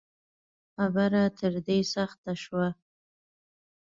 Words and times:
خبره 0.75 1.23
تر 1.37 1.53
دې 1.67 1.79
سخته 1.93 2.33
شوه 2.43 2.67